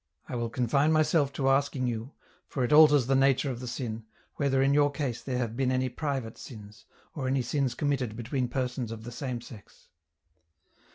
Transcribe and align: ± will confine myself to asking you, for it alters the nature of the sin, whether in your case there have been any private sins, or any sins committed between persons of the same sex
± 0.29 0.35
will 0.35 0.49
confine 0.49 0.91
myself 0.91 1.31
to 1.31 1.47
asking 1.47 1.85
you, 1.85 2.11
for 2.47 2.63
it 2.63 2.73
alters 2.73 3.05
the 3.05 3.13
nature 3.13 3.51
of 3.51 3.59
the 3.59 3.67
sin, 3.67 4.03
whether 4.37 4.59
in 4.59 4.73
your 4.73 4.89
case 4.89 5.21
there 5.21 5.37
have 5.37 5.55
been 5.55 5.71
any 5.71 5.89
private 5.89 6.39
sins, 6.39 6.85
or 7.13 7.27
any 7.27 7.43
sins 7.43 7.75
committed 7.75 8.15
between 8.15 8.47
persons 8.47 8.91
of 8.91 9.03
the 9.03 9.11
same 9.11 9.39
sex 9.41 9.89